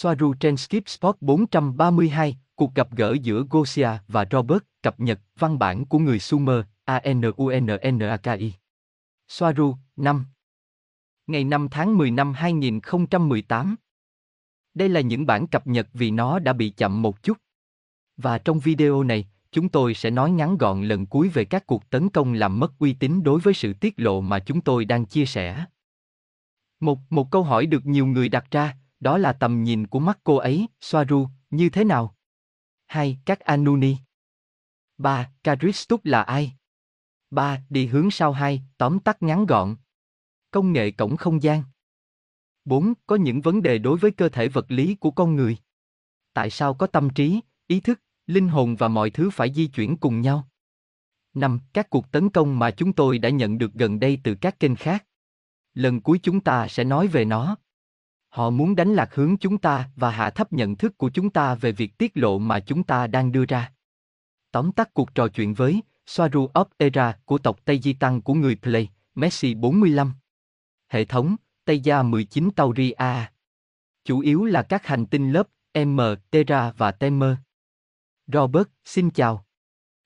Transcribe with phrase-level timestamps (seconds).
[0.00, 5.58] Soaru trên Skip Sport 432, cuộc gặp gỡ giữa Gosia và Robert, cập nhật văn
[5.58, 8.52] bản của người Sumer, ANUNNAKI.
[9.28, 10.24] Soaru, 5.
[11.26, 13.76] Ngày 5 tháng 10 năm 2018.
[14.74, 17.38] Đây là những bản cập nhật vì nó đã bị chậm một chút.
[18.16, 21.90] Và trong video này, chúng tôi sẽ nói ngắn gọn lần cuối về các cuộc
[21.90, 25.06] tấn công làm mất uy tín đối với sự tiết lộ mà chúng tôi đang
[25.06, 25.64] chia sẻ.
[26.80, 30.18] Một, một câu hỏi được nhiều người đặt ra, đó là tầm nhìn của mắt
[30.24, 32.14] cô ấy, Soaru, như thế nào?
[32.86, 33.96] Hai, các Anuni.
[34.98, 36.52] Ba, Karistuk là ai?
[37.30, 39.76] Ba, đi hướng sau 2, tóm tắt ngắn gọn.
[40.50, 41.62] Công nghệ cổng không gian.
[42.64, 42.92] 4.
[43.06, 45.56] Có những vấn đề đối với cơ thể vật lý của con người.
[46.32, 49.96] Tại sao có tâm trí, ý thức, linh hồn và mọi thứ phải di chuyển
[49.96, 50.48] cùng nhau?
[51.34, 51.60] 5.
[51.72, 54.76] Các cuộc tấn công mà chúng tôi đã nhận được gần đây từ các kênh
[54.76, 55.04] khác.
[55.74, 57.56] Lần cuối chúng ta sẽ nói về nó.
[58.28, 61.54] Họ muốn đánh lạc hướng chúng ta và hạ thấp nhận thức của chúng ta
[61.54, 63.72] về việc tiết lộ mà chúng ta đang đưa ra.
[64.52, 68.34] Tóm tắt cuộc trò chuyện với Soaru of Era của tộc Tây Di Tăng của
[68.34, 70.12] người Play, Messi 45.
[70.88, 73.32] Hệ thống, Tây Gia 19 Tauri A.
[74.04, 75.48] Chủ yếu là các hành tinh lớp
[75.86, 77.36] M, Terra và Temer.
[78.26, 79.44] Robert, xin chào.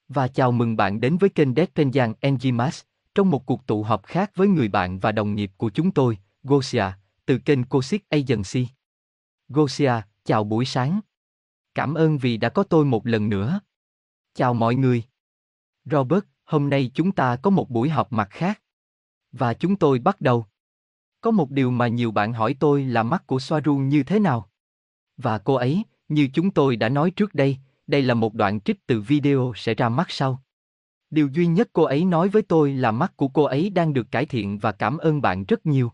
[0.09, 2.83] Và chào mừng bạn đến với kênh Deadpenjan Enzimas,
[3.15, 6.19] trong một cuộc tụ họp khác với người bạn và đồng nghiệp của chúng tôi,
[6.43, 6.85] Gosia,
[7.33, 8.69] từ kênh Cosic Agency.
[9.49, 9.93] Gosia,
[10.25, 11.01] chào buổi sáng.
[11.75, 13.61] Cảm ơn vì đã có tôi một lần nữa.
[14.35, 15.03] Chào mọi người.
[15.85, 18.63] Robert, hôm nay chúng ta có một buổi họp mặt khác.
[19.33, 20.47] Và chúng tôi bắt đầu.
[21.21, 24.51] Có một điều mà nhiều bạn hỏi tôi là mắt của Soarun như thế nào?
[25.17, 28.87] Và cô ấy, như chúng tôi đã nói trước đây, đây là một đoạn trích
[28.87, 30.43] từ video sẽ ra mắt sau.
[31.11, 34.11] Điều duy nhất cô ấy nói với tôi là mắt của cô ấy đang được
[34.11, 35.93] cải thiện và cảm ơn bạn rất nhiều.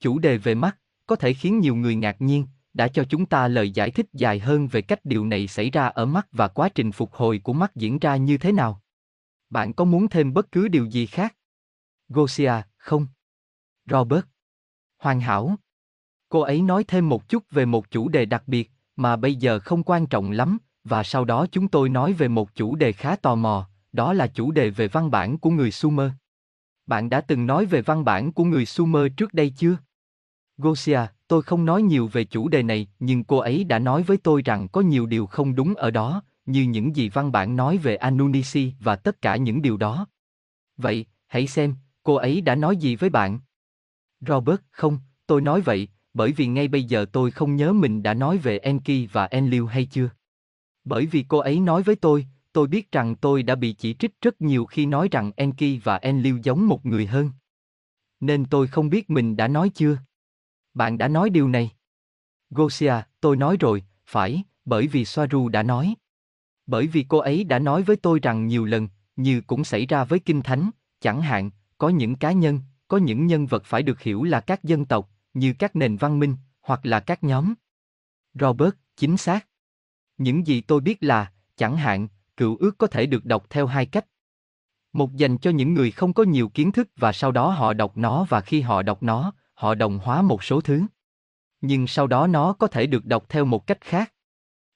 [0.00, 3.48] Chủ đề về mắt có thể khiến nhiều người ngạc nhiên, đã cho chúng ta
[3.48, 6.68] lời giải thích dài hơn về cách điều này xảy ra ở mắt và quá
[6.68, 8.82] trình phục hồi của mắt diễn ra như thế nào.
[9.50, 11.36] Bạn có muốn thêm bất cứ điều gì khác?
[12.08, 13.06] Gosia, không.
[13.90, 14.24] Robert.
[14.98, 15.56] Hoàn hảo.
[16.28, 19.58] Cô ấy nói thêm một chút về một chủ đề đặc biệt, mà bây giờ
[19.58, 23.16] không quan trọng lắm, và sau đó chúng tôi nói về một chủ đề khá
[23.16, 26.10] tò mò, đó là chủ đề về văn bản của người Sumer.
[26.86, 29.76] Bạn đã từng nói về văn bản của người Sumer trước đây chưa?
[30.58, 34.16] Gosia, tôi không nói nhiều về chủ đề này, nhưng cô ấy đã nói với
[34.16, 37.78] tôi rằng có nhiều điều không đúng ở đó, như những gì văn bản nói
[37.78, 40.06] về Anunnaki và tất cả những điều đó.
[40.76, 43.40] Vậy, hãy xem, cô ấy đã nói gì với bạn?
[44.20, 48.14] Robert, không, tôi nói vậy, bởi vì ngay bây giờ tôi không nhớ mình đã
[48.14, 50.10] nói về Enki và Enlil hay chưa.
[50.84, 54.20] Bởi vì cô ấy nói với tôi, tôi biết rằng tôi đã bị chỉ trích
[54.20, 57.30] rất nhiều khi nói rằng Enki và Enlil giống một người hơn.
[58.20, 59.98] Nên tôi không biết mình đã nói chưa.
[60.76, 61.70] Bạn đã nói điều này.
[62.50, 65.94] Gosia, tôi nói rồi, phải, bởi vì Soaru đã nói.
[66.66, 70.04] Bởi vì cô ấy đã nói với tôi rằng nhiều lần, như cũng xảy ra
[70.04, 70.70] với Kinh Thánh,
[71.00, 74.64] chẳng hạn, có những cá nhân, có những nhân vật phải được hiểu là các
[74.64, 77.54] dân tộc, như các nền văn minh, hoặc là các nhóm.
[78.34, 79.46] Robert, chính xác.
[80.18, 83.86] Những gì tôi biết là, chẳng hạn, cựu ước có thể được đọc theo hai
[83.86, 84.06] cách.
[84.92, 87.96] Một dành cho những người không có nhiều kiến thức và sau đó họ đọc
[87.96, 90.82] nó và khi họ đọc nó, họ đồng hóa một số thứ.
[91.60, 94.12] Nhưng sau đó nó có thể được đọc theo một cách khác.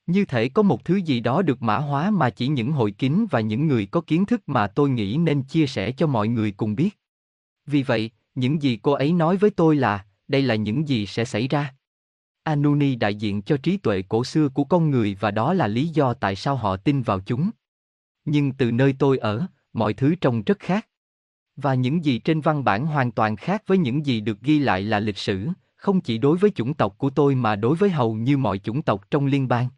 [0.06, 3.26] Như thể có một thứ gì đó được mã hóa mà chỉ những hội kín
[3.30, 6.50] và những người có kiến thức mà tôi nghĩ nên chia sẻ cho mọi người
[6.50, 6.98] cùng biết.
[7.66, 11.24] Vì vậy, những gì cô ấy nói với tôi là, đây là những gì sẽ
[11.24, 11.74] xảy ra.
[12.42, 15.88] Anuni đại diện cho trí tuệ cổ xưa của con người và đó là lý
[15.88, 17.50] do tại sao họ tin vào chúng.
[18.24, 20.88] Nhưng từ nơi tôi ở, mọi thứ trông rất khác.
[21.56, 24.82] Và những gì trên văn bản hoàn toàn khác với những gì được ghi lại
[24.82, 28.14] là lịch sử, không chỉ đối với chủng tộc của tôi mà đối với hầu
[28.14, 29.68] như mọi chủng tộc trong liên bang.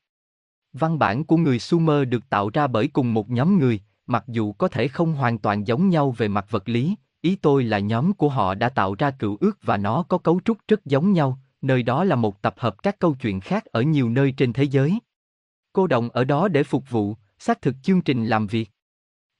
[0.72, 4.52] Văn bản của người Sumer được tạo ra bởi cùng một nhóm người, mặc dù
[4.52, 8.12] có thể không hoàn toàn giống nhau về mặt vật lý, ý tôi là nhóm
[8.12, 11.38] của họ đã tạo ra cựu ước và nó có cấu trúc rất giống nhau,
[11.62, 14.64] nơi đó là một tập hợp các câu chuyện khác ở nhiều nơi trên thế
[14.64, 14.98] giới.
[15.72, 18.70] Cô đồng ở đó để phục vụ, xác thực chương trình làm việc.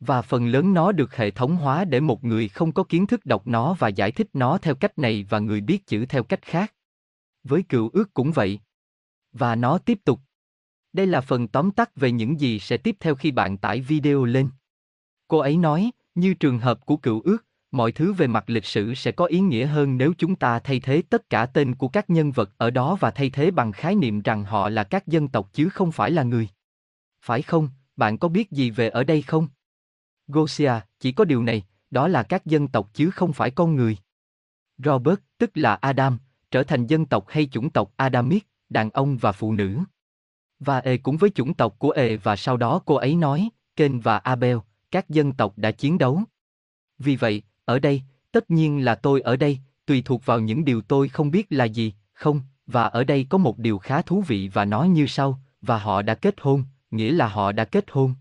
[0.06, 3.26] Và phần lớn nó được hệ thống hóa để một người không có kiến thức
[3.26, 6.43] đọc nó và giải thích nó theo cách này và người biết chữ theo cách
[6.43, 6.75] khác.
[7.44, 8.60] Với cựu ước cũng vậy.
[9.32, 10.20] Và nó tiếp tục.
[10.93, 14.25] Đây là phần tóm tắt về những gì sẽ tiếp theo khi bạn tải video
[14.25, 14.49] lên.
[15.28, 18.94] Cô ấy nói, như trường hợp của cựu ước, mọi thứ về mặt lịch sử
[18.94, 22.10] sẽ có ý nghĩa hơn nếu chúng ta thay thế tất cả tên của các
[22.10, 25.28] nhân vật ở đó và thay thế bằng khái niệm rằng họ là các dân
[25.28, 26.49] tộc chứ không phải là người.
[27.25, 29.49] Phải không, bạn có biết gì về ở đây không?
[30.29, 33.97] Gosia, chỉ có điều này, đó là các dân tộc chứ không phải con người.
[34.79, 36.19] Robert, tức là Adam,
[36.51, 39.79] trở thành dân tộc hay chủng tộc Adamic, đàn ông và phụ nữ.
[40.59, 44.01] Và ê cũng với chủng tộc của ê và sau đó cô ấy nói, Kên
[44.01, 44.57] và Abel,
[44.91, 46.23] các dân tộc đã chiến đấu.
[46.99, 48.03] Vì vậy, ở đây,
[48.33, 51.65] tất nhiên là tôi ở đây, tùy thuộc vào những điều tôi không biết là
[51.65, 55.41] gì, không, và ở đây có một điều khá thú vị và nói như sau,
[55.61, 58.15] và họ đã kết hôn, nghĩa là họ đã kết hôn.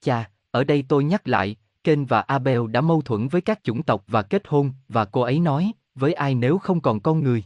[0.00, 3.82] Chà, ở đây tôi nhắc lại, Kênh và Abel đã mâu thuẫn với các chủng
[3.82, 7.44] tộc và kết hôn, và cô ấy nói, với ai nếu không còn con người?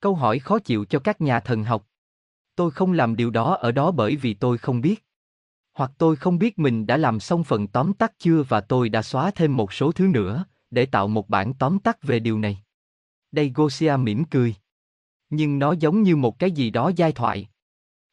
[0.00, 1.86] Câu hỏi khó chịu cho các nhà thần học.
[2.56, 5.04] Tôi không làm điều đó ở đó bởi vì tôi không biết.
[5.72, 9.02] Hoặc tôi không biết mình đã làm xong phần tóm tắt chưa và tôi đã
[9.02, 12.62] xóa thêm một số thứ nữa, để tạo một bản tóm tắt về điều này.
[13.32, 14.54] Đây Gosia mỉm cười.
[15.30, 17.48] Nhưng nó giống như một cái gì đó giai thoại.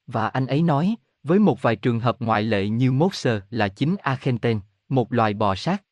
[0.07, 3.95] Và anh ấy nói, với một vài trường hợp ngoại lệ như Moser là chính
[4.01, 4.59] Argentine,
[4.89, 5.83] một loài bò sát.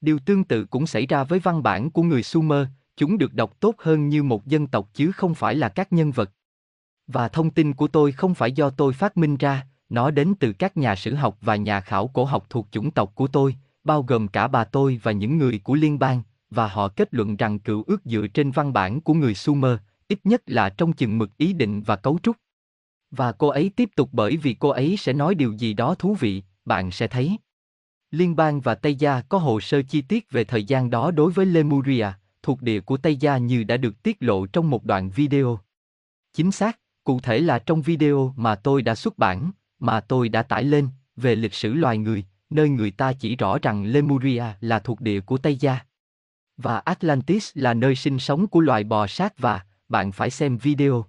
[0.00, 2.66] Điều tương tự cũng xảy ra với văn bản của người Sumer,
[2.96, 6.10] chúng được đọc tốt hơn như một dân tộc chứ không phải là các nhân
[6.10, 6.30] vật.
[7.06, 10.52] Và thông tin của tôi không phải do tôi phát minh ra, nó đến từ
[10.52, 14.02] các nhà sử học và nhà khảo cổ học thuộc chủng tộc của tôi, bao
[14.02, 17.58] gồm cả bà tôi và những người của liên bang, và họ kết luận rằng
[17.58, 19.76] cựu ước dựa trên văn bản của người Sumer,
[20.08, 22.36] ít nhất là trong chừng mực ý định và cấu trúc.
[23.12, 26.16] Và cô ấy tiếp tục bởi vì cô ấy sẽ nói điều gì đó thú
[26.20, 27.36] vị, bạn sẽ thấy.
[28.10, 31.32] Liên bang và Tây Gia có hồ sơ chi tiết về thời gian đó đối
[31.32, 32.06] với Lemuria,
[32.42, 35.58] thuộc địa của Tây Gia như đã được tiết lộ trong một đoạn video.
[36.34, 40.42] Chính xác, cụ thể là trong video mà tôi đã xuất bản, mà tôi đã
[40.42, 44.78] tải lên, về lịch sử loài người, nơi người ta chỉ rõ rằng Lemuria là
[44.78, 45.78] thuộc địa của Tây Gia.
[46.56, 51.04] Và Atlantis là nơi sinh sống của loài bò sát và, bạn phải xem video.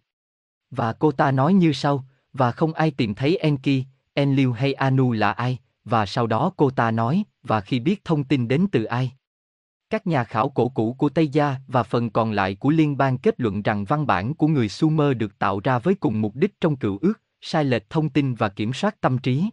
[0.76, 5.12] Và cô ta nói như sau, và không ai tìm thấy Enki, Enlil hay Anu
[5.12, 8.84] là ai, và sau đó cô ta nói, và khi biết thông tin đến từ
[8.84, 9.12] ai.
[9.90, 13.18] Các nhà khảo cổ cũ của Tây Gia và phần còn lại của liên bang
[13.18, 16.62] kết luận rằng văn bản của người Sumer được tạo ra với cùng mục đích
[16.62, 19.46] trong cựu ước, sai lệch thông tin và kiểm soát tâm trí.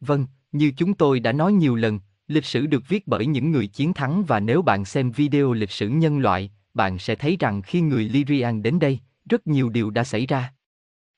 [0.00, 3.66] Vâng, như chúng tôi đã nói nhiều lần, lịch sử được viết bởi những người
[3.66, 7.62] chiến thắng và nếu bạn xem video lịch sử nhân loại, bạn sẽ thấy rằng
[7.62, 8.98] khi người Lyrian đến đây,
[9.28, 10.54] rất nhiều điều đã xảy ra.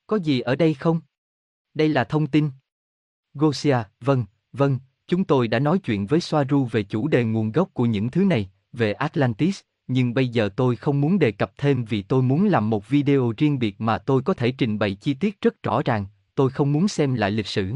[0.07, 1.01] Có gì ở đây không?
[1.73, 2.49] Đây là thông tin.
[3.33, 7.69] Gosia, vâng, vâng, chúng tôi đã nói chuyện với Soaru về chủ đề nguồn gốc
[7.73, 11.85] của những thứ này, về Atlantis, nhưng bây giờ tôi không muốn đề cập thêm
[11.85, 15.13] vì tôi muốn làm một video riêng biệt mà tôi có thể trình bày chi
[15.13, 16.05] tiết rất rõ ràng,
[16.35, 17.75] tôi không muốn xem lại lịch sử.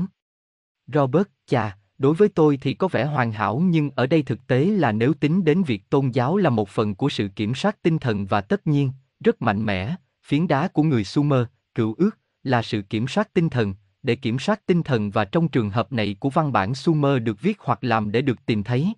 [0.87, 4.65] Robert, chà, đối với tôi thì có vẻ hoàn hảo nhưng ở đây thực tế
[4.65, 7.99] là nếu tính đến việc tôn giáo là một phần của sự kiểm soát tinh
[7.99, 9.95] thần và tất nhiên, rất mạnh mẽ,
[10.25, 11.43] phiến đá của người Sumer,
[11.75, 13.73] cựu ước, là sự kiểm soát tinh thần,
[14.03, 17.41] để kiểm soát tinh thần và trong trường hợp này của văn bản Sumer được
[17.41, 18.93] viết hoặc làm để được tìm thấy.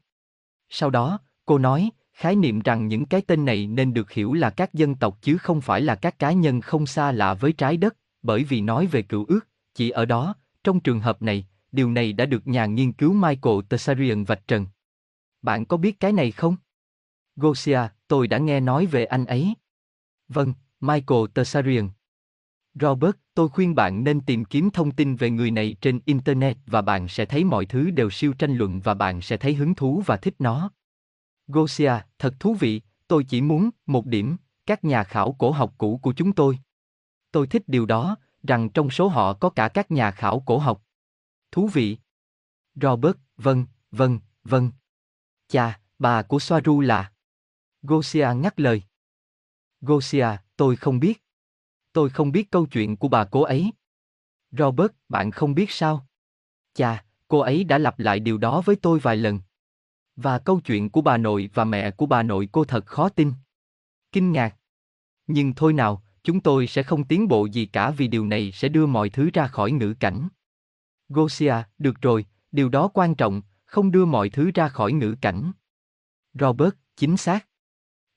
[0.69, 4.49] Sau đó, cô nói, khái niệm rằng những cái tên này nên được hiểu là
[4.49, 7.77] các dân tộc chứ không phải là các cá nhân không xa lạ với trái
[7.77, 11.91] đất, bởi vì nói về cựu ước, chỉ ở đó, trong trường hợp này, điều
[11.91, 14.65] này đã được nhà nghiên cứu Michael Tessarian vạch trần.
[15.41, 16.55] Bạn có biết cái này không?
[17.35, 19.53] Gosia, tôi đã nghe nói về anh ấy.
[20.27, 21.89] Vâng, Michael Tessarian.
[22.73, 26.81] Robert, tôi khuyên bạn nên tìm kiếm thông tin về người này trên Internet và
[26.81, 30.03] bạn sẽ thấy mọi thứ đều siêu tranh luận và bạn sẽ thấy hứng thú
[30.05, 30.71] và thích nó.
[31.47, 35.99] Gosia, thật thú vị, tôi chỉ muốn, một điểm, các nhà khảo cổ học cũ
[36.01, 36.59] của chúng tôi.
[37.31, 40.83] Tôi thích điều đó, rằng trong số họ có cả các nhà khảo cổ học.
[41.51, 41.97] Thú vị.
[42.75, 44.71] Robert, vâng, vâng, vâng.
[45.47, 47.11] Chà, bà của Soaru là...
[47.81, 48.83] Gosia ngắt lời.
[49.81, 51.23] Gosia, tôi không biết.
[51.93, 53.71] Tôi không biết câu chuyện của bà cố ấy.
[54.51, 56.07] Robert, bạn không biết sao?
[56.73, 59.39] Chà, cô ấy đã lặp lại điều đó với tôi vài lần.
[60.15, 63.33] Và câu chuyện của bà nội và mẹ của bà nội cô thật khó tin.
[64.11, 64.55] Kinh ngạc.
[65.27, 68.69] Nhưng thôi nào, chúng tôi sẽ không tiến bộ gì cả vì điều này sẽ
[68.69, 70.27] đưa mọi thứ ra khỏi ngữ cảnh.
[71.09, 75.51] Gosia, được rồi, điều đó quan trọng, không đưa mọi thứ ra khỏi ngữ cảnh.
[76.33, 77.47] Robert, chính xác.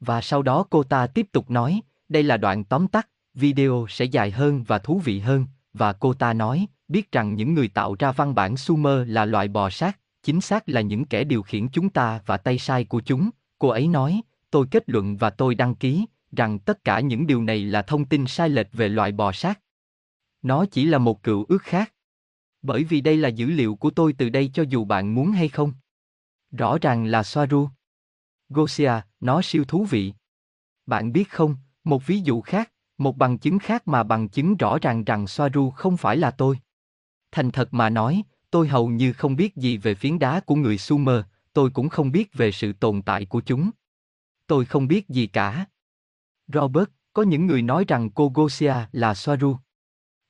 [0.00, 1.80] Và sau đó cô ta tiếp tục nói,
[2.10, 6.14] đây là đoạn tóm tắt, video sẽ dài hơn và thú vị hơn, và cô
[6.14, 9.98] ta nói, biết rằng những người tạo ra văn bản Sumer là loại bò sát,
[10.22, 13.68] chính xác là những kẻ điều khiển chúng ta và tay sai của chúng, cô
[13.68, 17.64] ấy nói, tôi kết luận và tôi đăng ký, rằng tất cả những điều này
[17.64, 19.60] là thông tin sai lệch về loại bò sát.
[20.42, 21.92] Nó chỉ là một cựu ước khác.
[22.62, 25.48] Bởi vì đây là dữ liệu của tôi từ đây cho dù bạn muốn hay
[25.48, 25.72] không.
[26.52, 27.68] Rõ ràng là Soaru.
[28.48, 30.12] Gosia, nó siêu thú vị.
[30.86, 31.56] Bạn biết không,
[31.90, 35.70] một ví dụ khác, một bằng chứng khác mà bằng chứng rõ ràng rằng Soaru
[35.70, 36.58] không phải là tôi.
[37.32, 40.78] Thành thật mà nói, tôi hầu như không biết gì về phiến đá của người
[40.78, 41.20] Sumer,
[41.52, 43.70] tôi cũng không biết về sự tồn tại của chúng.
[44.46, 45.66] Tôi không biết gì cả.
[46.48, 49.56] Robert, có những người nói rằng cô Gosia là Soaru.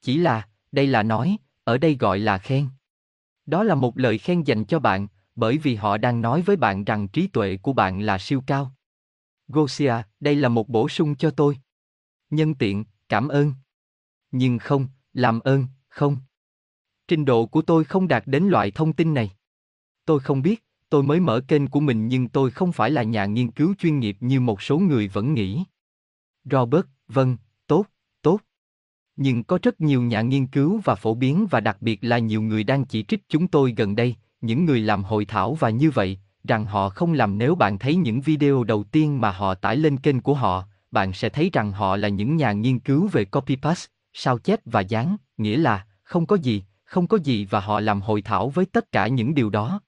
[0.03, 2.69] Chỉ là, đây là nói, ở đây gọi là khen.
[3.47, 6.85] Đó là một lời khen dành cho bạn, bởi vì họ đang nói với bạn
[6.85, 8.75] rằng trí tuệ của bạn là siêu cao.
[9.53, 11.57] Gosia, đây là một bổ sung cho tôi.
[12.31, 13.53] Nhân tiện, cảm ơn.
[14.31, 16.17] Nhưng không, làm ơn, không.
[17.09, 19.31] Trình độ của tôi không đạt đến loại thông tin này.
[20.05, 23.25] Tôi không biết, tôi mới mở kênh của mình nhưng tôi không phải là nhà
[23.25, 25.65] nghiên cứu chuyên nghiệp như một số người vẫn nghĩ.
[26.45, 27.87] Robert, vâng, tốt,
[28.23, 28.41] tốt.
[29.17, 32.43] Nhưng có rất nhiều nhà nghiên cứu và phổ biến và đặc biệt là nhiều
[32.43, 35.91] người đang chỉ trích chúng tôi gần đây, những người làm hội thảo và như
[35.91, 39.77] vậy, rằng họ không làm nếu bạn thấy những video đầu tiên mà họ tải
[39.77, 43.25] lên kênh của họ, bạn sẽ thấy rằng họ là những nhà nghiên cứu về
[43.25, 47.61] copy paste, sao chép và dán, nghĩa là không có gì, không có gì và
[47.61, 49.81] họ làm hội thảo với tất cả những điều đó.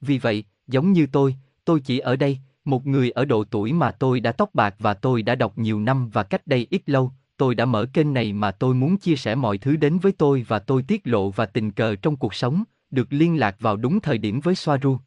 [0.00, 3.90] Vì vậy, giống như tôi, tôi chỉ ở đây, một người ở độ tuổi mà
[3.90, 7.12] tôi đã tóc bạc và tôi đã đọc nhiều năm và cách đây ít lâu,
[7.36, 10.44] tôi đã mở kênh này mà tôi muốn chia sẻ mọi thứ đến với tôi
[10.48, 14.00] và tôi tiết lộ và tình cờ trong cuộc sống, được liên lạc vào đúng
[14.00, 14.98] thời điểm với Soaru.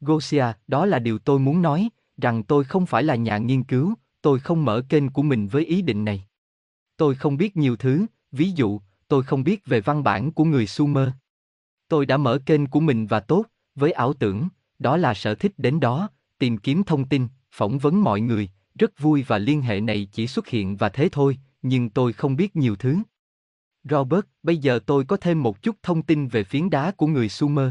[0.00, 3.94] Gosia, đó là điều tôi muốn nói, rằng tôi không phải là nhà nghiên cứu,
[4.22, 6.24] tôi không mở kênh của mình với ý định này.
[6.96, 10.66] Tôi không biết nhiều thứ, ví dụ, tôi không biết về văn bản của người
[10.66, 11.08] Sumer.
[11.88, 15.52] Tôi đã mở kênh của mình và tốt, với ảo tưởng, đó là sở thích
[15.56, 19.80] đến đó, tìm kiếm thông tin, phỏng vấn mọi người, rất vui và liên hệ
[19.80, 22.98] này chỉ xuất hiện và thế thôi, nhưng tôi không biết nhiều thứ.
[23.84, 27.28] Robert, bây giờ tôi có thêm một chút thông tin về phiến đá của người
[27.28, 27.68] Sumer.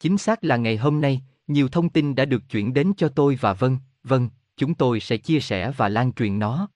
[0.00, 3.38] Chính xác là ngày hôm nay, nhiều thông tin đã được chuyển đến cho tôi
[3.40, 6.68] và vâng, vâng, chúng tôi sẽ chia sẻ và lan truyền nó.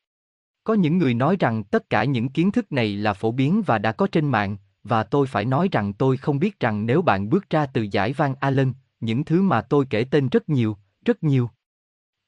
[0.65, 3.79] Có những người nói rằng tất cả những kiến thức này là phổ biến và
[3.79, 7.31] đã có trên mạng, và tôi phải nói rằng tôi không biết rằng nếu bạn
[7.31, 11.23] bước ra từ giải Van Allen, những thứ mà tôi kể tên rất nhiều, rất
[11.23, 11.51] nhiều.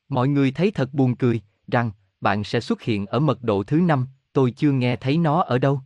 [0.09, 3.77] Mọi người thấy thật buồn cười, rằng, bạn sẽ xuất hiện ở mật độ thứ
[3.77, 5.81] năm, tôi chưa nghe thấy nó ở đâu.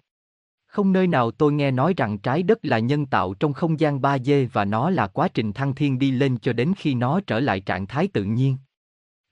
[0.75, 4.01] Không nơi nào tôi nghe nói rằng trái đất là nhân tạo trong không gian
[4.01, 7.41] 3D và nó là quá trình thăng thiên đi lên cho đến khi nó trở
[7.41, 8.57] lại trạng thái tự nhiên.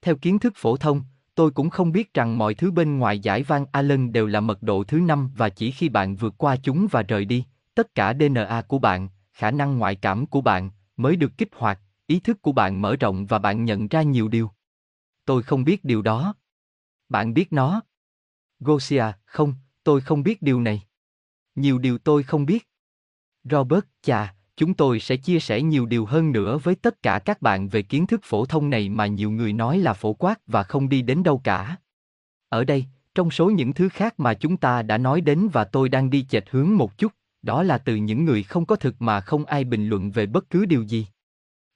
[0.03, 1.03] Theo kiến thức phổ thông,
[1.35, 4.63] tôi cũng không biết rằng mọi thứ bên ngoài giải Van Allen đều là mật
[4.63, 7.45] độ thứ năm và chỉ khi bạn vượt qua chúng và rời đi,
[7.75, 11.81] tất cả DNA của bạn, khả năng ngoại cảm của bạn mới được kích hoạt,
[12.07, 14.51] ý thức của bạn mở rộng và bạn nhận ra nhiều điều.
[15.25, 16.35] Tôi không biết điều đó.
[17.09, 17.81] Bạn biết nó.
[18.61, 20.83] Gosia, không, tôi không biết điều này.
[21.55, 22.69] Nhiều điều tôi không biết.
[23.45, 27.43] Robert, chà, chúng tôi sẽ chia sẻ nhiều điều hơn nữa với tất cả các
[27.43, 30.63] bạn về kiến thức phổ thông này mà nhiều người nói là phổ quát và
[30.63, 31.77] không đi đến đâu cả.
[32.49, 35.89] Ở đây, trong số những thứ khác mà chúng ta đã nói đến và tôi
[35.89, 39.21] đang đi chệch hướng một chút, đó là từ những người không có thực mà
[39.21, 41.07] không ai bình luận về bất cứ điều gì.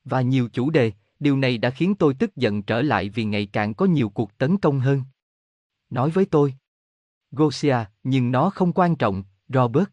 [0.04, 3.46] Và nhiều chủ đề, điều này đã khiến tôi tức giận trở lại vì ngày
[3.46, 5.02] càng có nhiều cuộc tấn công hơn.
[5.90, 6.54] Nói với tôi.
[7.30, 9.88] Gosia, nhưng nó không quan trọng, Robert.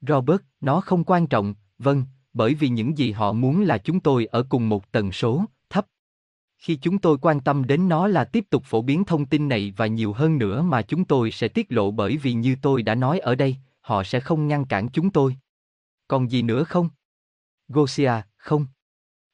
[0.00, 4.26] Robert, nó không quan trọng, vâng, bởi vì những gì họ muốn là chúng tôi
[4.26, 5.86] ở cùng một tần số thấp.
[6.58, 9.72] Khi chúng tôi quan tâm đến nó là tiếp tục phổ biến thông tin này
[9.76, 12.94] và nhiều hơn nữa mà chúng tôi sẽ tiết lộ bởi vì như tôi đã
[12.94, 15.36] nói ở đây, họ sẽ không ngăn cản chúng tôi.
[16.08, 16.88] Còn gì nữa không?
[17.68, 18.66] Gosia, không.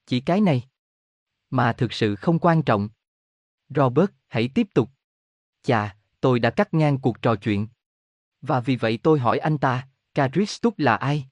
[0.06, 0.62] Chỉ cái này.
[1.50, 2.88] Mà thực sự không quan trọng.
[3.68, 4.90] Robert, hãy tiếp tục.
[5.62, 7.66] Chà, tôi đã cắt ngang cuộc trò chuyện.
[8.46, 11.26] Và vì vậy tôi hỏi anh ta, Karistuk là ai?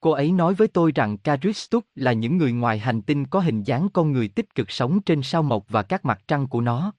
[0.00, 3.62] Cô ấy nói với tôi rằng Karistuk là những người ngoài hành tinh có hình
[3.62, 6.92] dáng con người tích cực sống trên sao mộc và các mặt trăng của nó.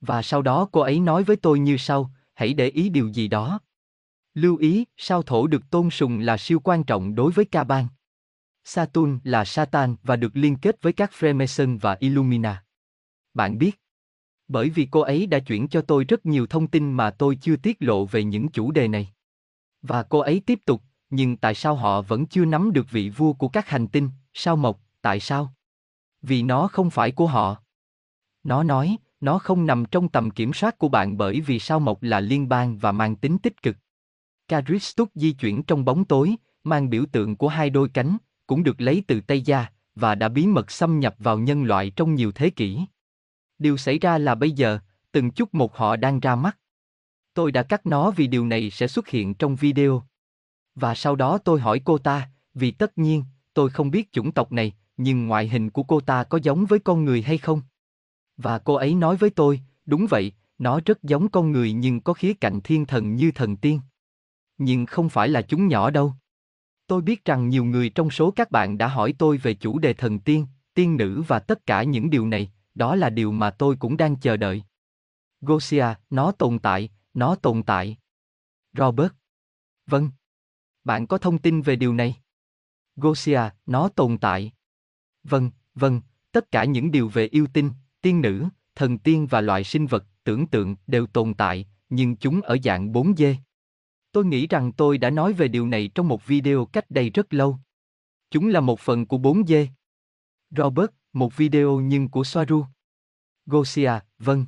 [0.00, 3.28] Và sau đó cô ấy nói với tôi như sau, hãy để ý điều gì
[3.28, 3.60] đó.
[4.34, 7.88] Lưu ý, sao thổ được tôn sùng là siêu quan trọng đối với ca bang.
[8.64, 12.64] Saturn là Satan và được liên kết với các Freemason và Illumina.
[13.34, 13.81] Bạn biết.
[14.52, 17.56] Bởi vì cô ấy đã chuyển cho tôi rất nhiều thông tin mà tôi chưa
[17.56, 19.12] tiết lộ về những chủ đề này.
[19.82, 23.32] Và cô ấy tiếp tục, nhưng tại sao họ vẫn chưa nắm được vị vua
[23.32, 25.54] của các hành tinh, sao mộc, tại sao?
[26.22, 27.56] Vì nó không phải của họ.
[28.44, 32.02] Nó nói, nó không nằm trong tầm kiểm soát của bạn bởi vì sao mộc
[32.02, 33.76] là liên bang và mang tính tích cực.
[34.48, 38.16] Caristus di chuyển trong bóng tối, mang biểu tượng của hai đôi cánh,
[38.46, 41.90] cũng được lấy từ Tây Gia, và đã bí mật xâm nhập vào nhân loại
[41.90, 42.80] trong nhiều thế kỷ.
[43.62, 44.78] Điều xảy ra là bây giờ,
[45.12, 46.58] từng chút một họ đang ra mắt.
[47.34, 50.02] Tôi đã cắt nó vì điều này sẽ xuất hiện trong video.
[50.74, 54.52] Và sau đó tôi hỏi cô ta, vì tất nhiên, tôi không biết chủng tộc
[54.52, 57.62] này, nhưng ngoại hình của cô ta có giống với con người hay không?
[58.36, 62.12] Và cô ấy nói với tôi, đúng vậy, nó rất giống con người nhưng có
[62.12, 63.80] khía cạnh thiên thần như thần tiên.
[64.58, 66.14] Nhưng không phải là chúng nhỏ đâu.
[66.86, 69.92] Tôi biết rằng nhiều người trong số các bạn đã hỏi tôi về chủ đề
[69.92, 73.76] thần tiên, tiên nữ và tất cả những điều này, đó là điều mà tôi
[73.76, 74.62] cũng đang chờ đợi.
[75.40, 77.96] Gosia, nó tồn tại, nó tồn tại.
[78.72, 79.12] Robert.
[79.86, 80.10] Vâng.
[80.84, 82.16] Bạn có thông tin về điều này?
[82.96, 84.52] Gosia, nó tồn tại.
[85.24, 86.00] Vâng, vâng,
[86.32, 90.04] tất cả những điều về yêu tinh, tiên nữ, thần tiên và loại sinh vật,
[90.24, 93.34] tưởng tượng đều tồn tại, nhưng chúng ở dạng 4D.
[94.12, 97.34] Tôi nghĩ rằng tôi đã nói về điều này trong một video cách đây rất
[97.34, 97.58] lâu.
[98.30, 99.66] Chúng là một phần của 4D.
[100.50, 102.64] Robert, một video nhưng của Soaru.
[103.46, 104.46] Gosia, vâng.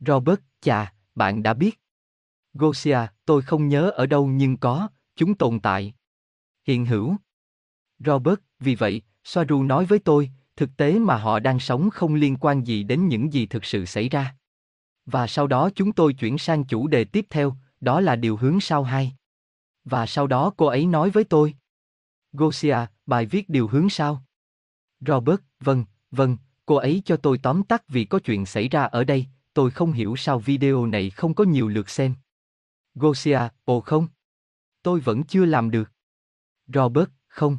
[0.00, 1.80] Robert, chà, bạn đã biết.
[2.54, 5.94] Gosia, tôi không nhớ ở đâu nhưng có, chúng tồn tại.
[6.66, 7.16] Hiện hữu.
[7.98, 12.36] Robert, vì vậy, Soaru nói với tôi, thực tế mà họ đang sống không liên
[12.40, 14.36] quan gì đến những gì thực sự xảy ra.
[15.06, 18.60] Và sau đó chúng tôi chuyển sang chủ đề tiếp theo, đó là điều hướng
[18.60, 19.12] sau hai.
[19.84, 21.54] Và sau đó cô ấy nói với tôi.
[22.32, 24.24] Gosia, bài viết điều hướng sau.
[25.00, 29.04] Robert, vâng, vâng, cô ấy cho tôi tóm tắt vì có chuyện xảy ra ở
[29.04, 32.14] đây, tôi không hiểu sao video này không có nhiều lượt xem.
[32.94, 34.08] Gosia, ồ không?
[34.82, 35.90] Tôi vẫn chưa làm được.
[36.66, 37.58] Robert, không.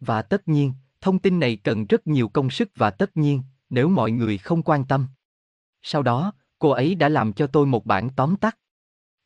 [0.00, 3.88] Và tất nhiên, thông tin này cần rất nhiều công sức và tất nhiên, nếu
[3.88, 5.06] mọi người không quan tâm.
[5.82, 8.58] Sau đó, cô ấy đã làm cho tôi một bản tóm tắt.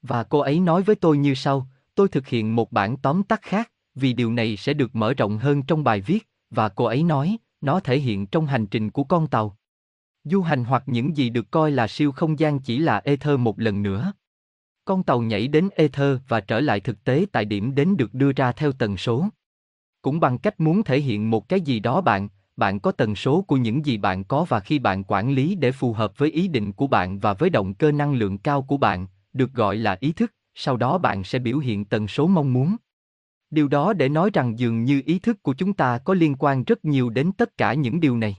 [0.02, 3.42] Và cô ấy nói với tôi như sau, tôi thực hiện một bản tóm tắt
[3.42, 7.02] khác, vì điều này sẽ được mở rộng hơn trong bài viết, và cô ấy
[7.02, 9.56] nói, nó thể hiện trong hành trình của con tàu.
[10.24, 13.60] Du hành hoặc những gì được coi là siêu không gian chỉ là ether một
[13.60, 14.12] lần nữa.
[14.84, 18.32] Con tàu nhảy đến ether và trở lại thực tế tại điểm đến được đưa
[18.32, 19.28] ra theo tần số.
[20.02, 23.42] Cũng bằng cách muốn thể hiện một cái gì đó bạn, bạn có tần số
[23.42, 26.48] của những gì bạn có và khi bạn quản lý để phù hợp với ý
[26.48, 29.96] định của bạn và với động cơ năng lượng cao của bạn, được gọi là
[30.00, 32.76] ý thức, sau đó bạn sẽ biểu hiện tần số mong muốn.
[33.52, 36.64] Điều đó để nói rằng dường như ý thức của chúng ta có liên quan
[36.64, 38.36] rất nhiều đến tất cả những điều này.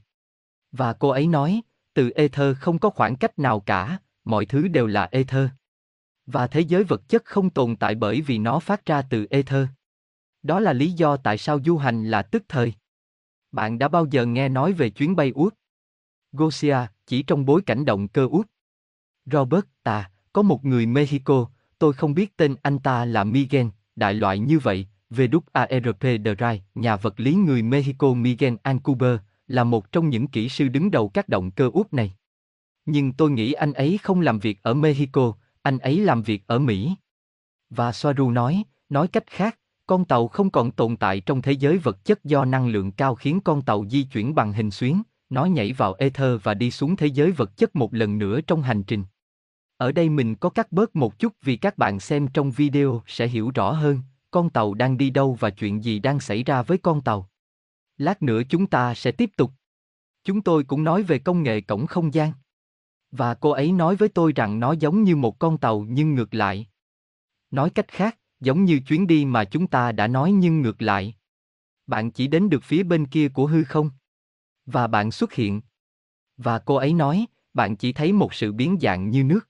[0.72, 1.62] Và cô ấy nói,
[1.94, 5.50] từ ether không có khoảng cách nào cả, mọi thứ đều là ether.
[6.26, 9.68] Và thế giới vật chất không tồn tại bởi vì nó phát ra từ ether.
[10.44, 12.74] Đó là lý do tại sao du hành là tức thời.
[13.52, 15.56] Bạn đã bao giờ nghe nói về chuyến bay út?
[16.32, 18.48] Gosia, chỉ trong bối cảnh động cơ út.
[19.26, 24.14] Robert, ta, có một người Mexico, tôi không biết tên anh ta là Miguel, đại
[24.14, 29.92] loại như vậy, VWARP de Rai, nhà vật lý người Mexico Miguel Ancuber, là một
[29.92, 32.14] trong những kỹ sư đứng đầu các động cơ út này.
[32.86, 36.60] Nhưng tôi nghĩ anh ấy không làm việc ở Mexico, anh ấy làm việc ở
[36.60, 36.96] Mỹ.
[37.70, 41.78] Và Soaru nói, nói cách khác, con tàu không còn tồn tại trong thế giới
[41.78, 45.46] vật chất do năng lượng cao khiến con tàu di chuyển bằng hình xuyến, nó
[45.46, 48.84] nhảy vào ether và đi xuống thế giới vật chất một lần nữa trong hành
[48.84, 49.04] trình.
[49.78, 53.28] Ở đây mình có cắt bớt một chút vì các bạn xem trong video sẽ
[53.28, 54.00] hiểu rõ hơn,
[54.34, 57.30] con tàu đang đi đâu và chuyện gì đang xảy ra với con tàu.
[57.98, 59.52] Lát nữa chúng ta sẽ tiếp tục.
[60.24, 62.32] Chúng tôi cũng nói về công nghệ cổng không gian.
[63.12, 66.34] Và cô ấy nói với tôi rằng nó giống như một con tàu nhưng ngược
[66.34, 66.68] lại.
[67.52, 71.16] Nói cách khác, giống như chuyến đi mà chúng ta đã nói nhưng ngược lại.
[71.88, 73.90] Bạn chỉ đến được phía bên kia của hư không.
[74.66, 75.62] Và bạn xuất hiện.
[76.38, 79.50] Và cô ấy nói, bạn chỉ thấy một sự biến dạng như nước.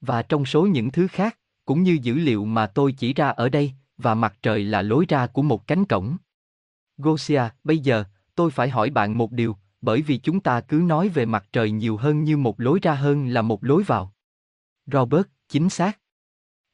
[0.00, 3.48] Và trong số những thứ khác, cũng như dữ liệu mà tôi chỉ ra ở
[3.48, 3.72] đây,
[4.02, 6.16] và mặt trời là lối ra của một cánh cổng.
[6.96, 11.08] Gosia, bây giờ, tôi phải hỏi bạn một điều, bởi vì chúng ta cứ nói
[11.08, 14.14] về mặt trời nhiều hơn như một lối ra hơn là một lối vào.
[14.86, 15.98] Robert, chính xác.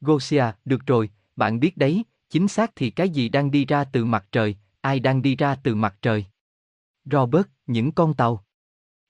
[0.01, 4.05] Gosia, được rồi, bạn biết đấy, chính xác thì cái gì đang đi ra từ
[4.05, 6.25] mặt trời, ai đang đi ra từ mặt trời?
[7.05, 8.45] Robert, những con tàu.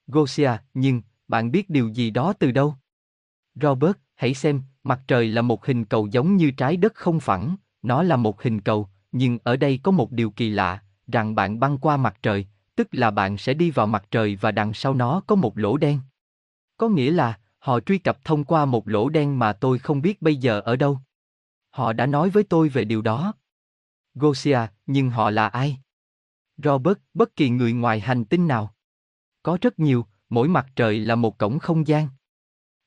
[0.07, 2.75] Gosia, nhưng, bạn biết điều gì đó từ đâu?
[3.55, 7.57] Robert, hãy xem, mặt trời là một hình cầu giống như trái đất không phẳng,
[7.83, 11.61] nó là một hình cầu, nhưng ở đây có một điều kỳ lạ, rằng bạn
[11.61, 14.95] băng qua mặt trời, tức là bạn sẽ đi vào mặt trời và đằng sau
[14.95, 16.01] nó có một lỗ đen.
[16.77, 20.23] Có nghĩa là, họ truy cập thông qua một lỗ đen mà tôi không biết
[20.23, 20.99] bây giờ ở đâu.
[21.71, 23.33] Họ đã nói với tôi về điều đó.
[24.15, 25.79] Gosia, nhưng họ là ai?
[26.57, 28.75] Robert, bất kỳ người ngoài hành tinh nào.
[29.43, 32.09] Có rất nhiều, mỗi mặt trời là một cổng không gian.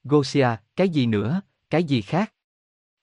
[0.03, 2.33] Gosia, cái gì nữa, cái gì khác?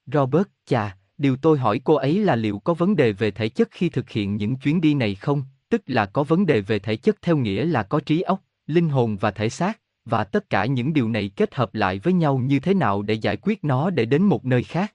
[0.07, 3.69] Robert, chà, điều tôi hỏi cô ấy là liệu có vấn đề về thể chất
[3.71, 6.97] khi thực hiện những chuyến đi này không, tức là có vấn đề về thể
[6.97, 10.67] chất theo nghĩa là có trí óc, linh hồn và thể xác, và tất cả
[10.67, 13.91] những điều này kết hợp lại với nhau như thế nào để giải quyết nó
[13.91, 14.95] để đến một nơi khác.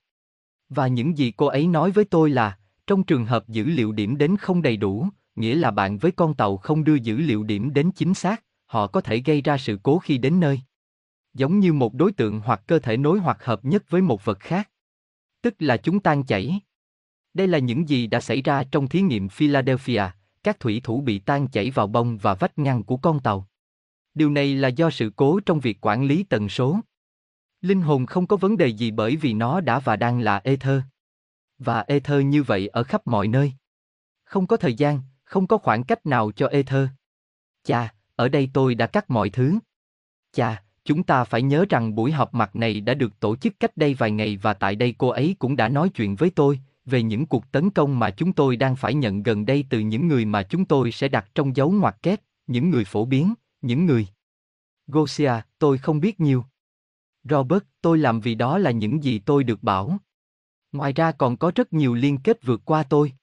[0.69, 2.57] Và những gì cô ấy nói với tôi là,
[2.87, 6.33] trong trường hợp dữ liệu điểm đến không đầy đủ, nghĩa là bạn với con
[6.33, 9.79] tàu không đưa dữ liệu điểm đến chính xác, họ có thể gây ra sự
[9.83, 10.61] cố khi đến nơi.
[11.33, 14.39] Giống như một đối tượng hoặc cơ thể nối hoặc hợp nhất với một vật
[14.39, 14.69] khác.
[15.43, 16.61] Tức là chúng tan chảy.
[17.33, 20.03] Đây là những gì đã xảy ra trong thí nghiệm Philadelphia,
[20.43, 23.47] các thủy thủ bị tan chảy vào bông và vách ngăn của con tàu.
[24.13, 26.79] Điều này là do sự cố trong việc quản lý tần số.
[27.61, 30.81] Linh hồn không có vấn đề gì bởi vì nó đã và đang là ether.
[31.57, 33.53] Và ether như vậy ở khắp mọi nơi.
[34.23, 36.87] Không có thời gian, không có khoảng cách nào cho ether.
[37.63, 39.59] Chà, ở đây tôi đã cắt mọi thứ.
[40.31, 43.77] Chà, chúng ta phải nhớ rằng buổi họp mặt này đã được tổ chức cách
[43.77, 47.03] đây vài ngày và tại đây cô ấy cũng đã nói chuyện với tôi về
[47.03, 50.25] những cuộc tấn công mà chúng tôi đang phải nhận gần đây từ những người
[50.25, 54.07] mà chúng tôi sẽ đặt trong dấu ngoặc kép, những người phổ biến, những người.
[54.87, 56.45] Gosia, tôi không biết nhiều.
[57.23, 59.97] Robert, tôi làm vì đó là những gì tôi được bảo.
[60.71, 63.13] Ngoài ra còn có rất nhiều liên kết vượt qua tôi.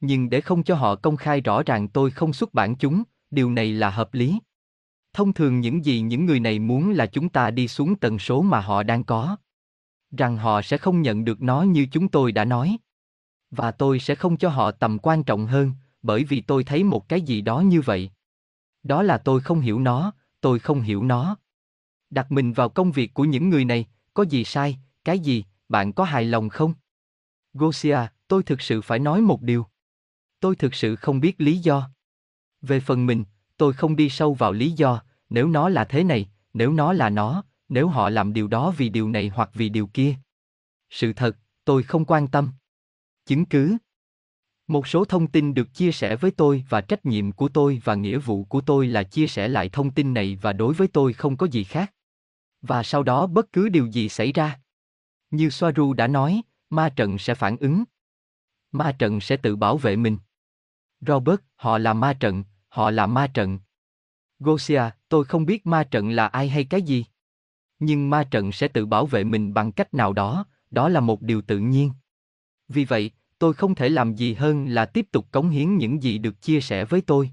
[0.00, 3.50] Nhưng để không cho họ công khai rõ ràng tôi không xuất bản chúng, điều
[3.50, 4.38] này là hợp lý.
[5.18, 8.42] Thông thường những gì những người này muốn là chúng ta đi xuống tần số
[8.42, 9.36] mà họ đang có.
[10.10, 12.76] Rằng họ sẽ không nhận được nó như chúng tôi đã nói.
[13.50, 17.08] Và tôi sẽ không cho họ tầm quan trọng hơn, bởi vì tôi thấy một
[17.08, 18.10] cái gì đó như vậy.
[18.82, 21.36] Đó là tôi không hiểu nó, tôi không hiểu nó.
[22.10, 25.92] Đặt mình vào công việc của những người này, có gì sai, cái gì, bạn
[25.92, 26.74] có hài lòng không?
[27.54, 29.66] Gosia, tôi thực sự phải nói một điều.
[30.40, 31.90] Tôi thực sự không biết lý do.
[32.62, 33.24] Về phần mình,
[33.56, 37.10] tôi không đi sâu vào lý do, nếu nó là thế này, nếu nó là
[37.10, 40.14] nó, nếu họ làm điều đó vì điều này hoặc vì điều kia.
[40.90, 42.50] Sự thật, tôi không quan tâm.
[43.26, 43.76] Chứng cứ.
[44.66, 47.94] Một số thông tin được chia sẻ với tôi và trách nhiệm của tôi và
[47.94, 51.12] nghĩa vụ của tôi là chia sẻ lại thông tin này và đối với tôi
[51.12, 51.94] không có gì khác.
[52.62, 54.60] Và sau đó bất cứ điều gì xảy ra.
[55.30, 57.84] Như Soaru đã nói, ma trận sẽ phản ứng.
[58.72, 60.18] Ma trận sẽ tự bảo vệ mình.
[61.00, 63.58] Robert, họ là ma trận, họ là ma trận.
[64.38, 67.04] Gosia, tôi không biết ma trận là ai hay cái gì.
[67.78, 71.22] Nhưng ma trận sẽ tự bảo vệ mình bằng cách nào đó, đó là một
[71.22, 71.90] điều tự nhiên.
[72.68, 76.18] Vì vậy, tôi không thể làm gì hơn là tiếp tục cống hiến những gì
[76.18, 77.30] được chia sẻ với tôi.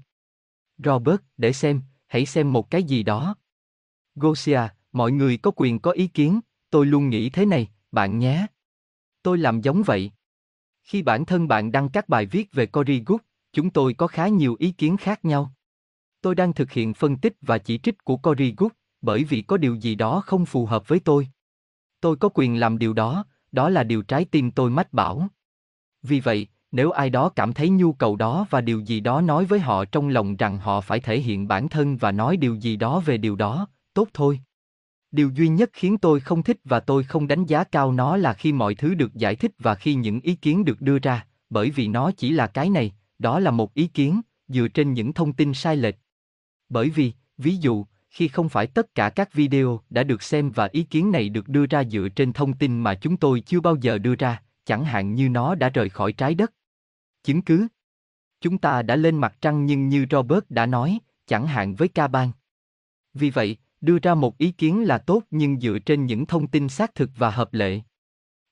[0.78, 3.36] Robert, để xem, hãy xem một cái gì đó.
[4.14, 4.60] Gosia,
[4.92, 8.46] mọi người có quyền có ý kiến, tôi luôn nghĩ thế này, bạn nhé.
[9.22, 10.12] Tôi làm giống vậy.
[10.82, 13.20] Khi bản thân bạn đăng các bài viết về Cory Good,
[13.52, 15.52] chúng tôi có khá nhiều ý kiến khác nhau.
[16.26, 19.56] Tôi đang thực hiện phân tích và chỉ trích của Cory Good, bởi vì có
[19.56, 21.28] điều gì đó không phù hợp với tôi.
[22.00, 25.28] Tôi có quyền làm điều đó, đó là điều trái tim tôi mách bảo.
[26.02, 29.44] Vì vậy, nếu ai đó cảm thấy nhu cầu đó và điều gì đó nói
[29.44, 32.76] với họ trong lòng rằng họ phải thể hiện bản thân và nói điều gì
[32.76, 34.40] đó về điều đó, tốt thôi.
[35.10, 38.32] Điều duy nhất khiến tôi không thích và tôi không đánh giá cao nó là
[38.32, 41.70] khi mọi thứ được giải thích và khi những ý kiến được đưa ra, bởi
[41.70, 45.32] vì nó chỉ là cái này, đó là một ý kiến, dựa trên những thông
[45.32, 45.96] tin sai lệch.
[46.68, 50.68] Bởi vì, ví dụ, khi không phải tất cả các video đã được xem và
[50.72, 53.76] ý kiến này được đưa ra dựa trên thông tin mà chúng tôi chưa bao
[53.76, 56.52] giờ đưa ra, chẳng hạn như nó đã rời khỏi trái đất.
[57.22, 57.68] Chứng cứ
[58.40, 62.08] Chúng ta đã lên mặt trăng nhưng như Robert đã nói, chẳng hạn với ca
[62.08, 62.32] bang.
[63.14, 66.68] Vì vậy, đưa ra một ý kiến là tốt nhưng dựa trên những thông tin
[66.68, 67.80] xác thực và hợp lệ.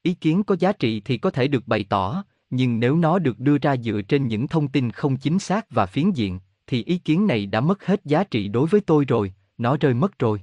[0.02, 3.38] Ý kiến có giá trị thì có thể được bày tỏ, nhưng nếu nó được
[3.38, 6.98] đưa ra dựa trên những thông tin không chính xác và phiến diện, thì ý
[6.98, 10.40] kiến này đã mất hết giá trị đối với tôi rồi, nó rơi mất rồi.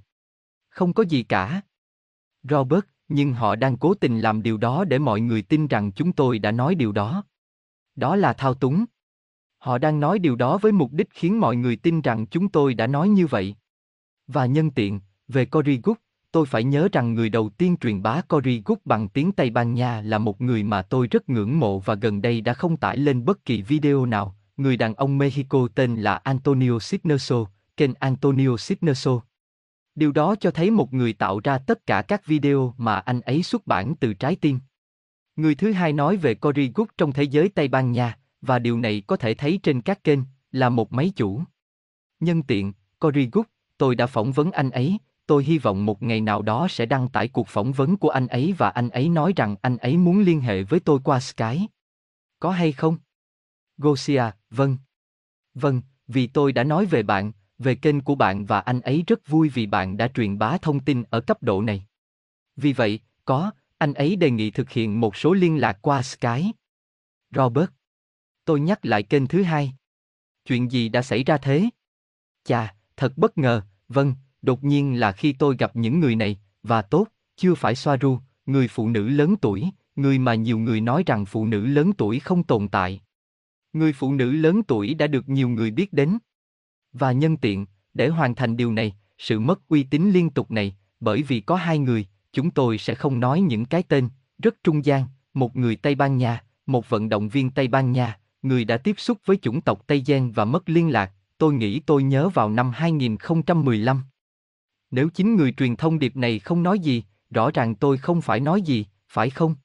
[0.69, 1.61] Không có gì cả.
[2.43, 6.13] Robert, nhưng họ đang cố tình làm điều đó để mọi người tin rằng chúng
[6.13, 7.23] tôi đã nói điều đó.
[7.95, 8.85] Đó là thao túng.
[9.57, 12.73] Họ đang nói điều đó với mục đích khiến mọi người tin rằng chúng tôi
[12.73, 13.55] đã nói như vậy.
[14.27, 15.97] Và nhân tiện, về Cory Good,
[16.31, 19.73] tôi phải nhớ rằng người đầu tiên truyền bá Cory Good bằng tiếng Tây Ban
[19.73, 22.97] Nha là một người mà tôi rất ngưỡng mộ và gần đây đã không tải
[22.97, 27.33] lên bất kỳ video nào, người đàn ông Mexico tên là Antonio Cisneros,
[27.77, 29.23] kênh Antonio Cisneros.
[29.95, 33.43] Điều đó cho thấy một người tạo ra tất cả các video mà anh ấy
[33.43, 34.59] xuất bản từ trái tim.
[35.35, 38.79] Người thứ hai nói về Cory Good trong thế giới Tây Ban Nha, và điều
[38.79, 40.19] này có thể thấy trên các kênh,
[40.51, 41.41] là một máy chủ.
[42.19, 43.45] Nhân tiện, Cory Good,
[43.77, 44.97] tôi đã phỏng vấn anh ấy,
[45.27, 48.27] tôi hy vọng một ngày nào đó sẽ đăng tải cuộc phỏng vấn của anh
[48.27, 51.65] ấy và anh ấy nói rằng anh ấy muốn liên hệ với tôi qua Skype.
[52.39, 52.97] Có hay không?
[53.81, 54.77] Gosia, vâng.
[55.53, 59.27] Vâng, vì tôi đã nói về bạn, về kênh của bạn và anh ấy rất
[59.27, 61.85] vui vì bạn đã truyền bá thông tin ở cấp độ này.
[62.55, 66.51] Vì vậy, có, anh ấy đề nghị thực hiện một số liên lạc qua Skype.
[67.35, 67.69] Robert.
[68.45, 69.73] Tôi nhắc lại kênh thứ hai.
[70.45, 71.69] Chuyện gì đã xảy ra thế?
[72.43, 76.81] Chà, thật bất ngờ, vâng, đột nhiên là khi tôi gặp những người này, và
[76.81, 81.03] tốt, chưa phải xoa ru, người phụ nữ lớn tuổi, người mà nhiều người nói
[81.05, 83.01] rằng phụ nữ lớn tuổi không tồn tại.
[83.73, 86.17] Người phụ nữ lớn tuổi đã được nhiều người biết đến.
[86.93, 90.75] Và nhân tiện, để hoàn thành điều này, sự mất uy tín liên tục này,
[90.99, 94.09] bởi vì có hai người, chúng tôi sẽ không nói những cái tên,
[94.43, 98.19] rất trung gian, một người Tây Ban Nha, một vận động viên Tây Ban Nha,
[98.41, 101.79] người đã tiếp xúc với chủng tộc Tây Gen và mất liên lạc, tôi nghĩ
[101.79, 104.03] tôi nhớ vào năm 2015.
[104.91, 108.39] Nếu chính người truyền thông điệp này không nói gì, rõ ràng tôi không phải
[108.39, 109.55] nói gì, phải không?